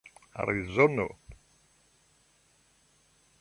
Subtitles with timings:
[0.41, 1.05] arizono